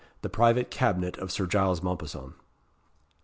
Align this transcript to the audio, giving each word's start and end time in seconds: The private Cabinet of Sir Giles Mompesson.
The 0.23 0.29
private 0.29 0.71
Cabinet 0.71 1.15
of 1.19 1.31
Sir 1.31 1.45
Giles 1.45 1.81
Mompesson. 1.83 2.33